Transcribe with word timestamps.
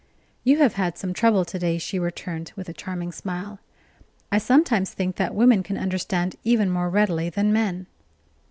"You 0.43 0.57
have 0.57 0.73
had 0.81 0.97
some 0.97 1.13
trouble 1.13 1.45
to 1.45 1.59
day," 1.59 1.77
she 1.77 1.99
returned, 1.99 2.53
with 2.55 2.67
a 2.67 2.73
charming 2.73 3.11
smile. 3.11 3.59
"I 4.31 4.39
sometimes 4.39 4.91
think 4.95 5.17
that 5.17 5.35
women 5.35 5.61
can 5.61 5.77
understand 5.77 6.37
even 6.43 6.71
more 6.71 6.89
readily 6.89 7.29
than 7.29 7.53
men." 7.53 7.85